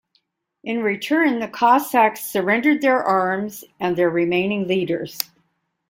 [0.63, 5.29] In return, the Cossacks surrendered their arms and their remaining leaders.